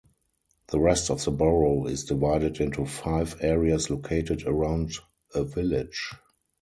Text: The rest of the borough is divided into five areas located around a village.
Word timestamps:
The 0.69 0.79
rest 0.79 1.11
of 1.11 1.23
the 1.23 1.29
borough 1.29 1.85
is 1.85 2.05
divided 2.05 2.59
into 2.59 2.87
five 2.87 3.37
areas 3.41 3.91
located 3.91 4.47
around 4.47 4.93
a 5.35 5.43
village. 5.43 6.09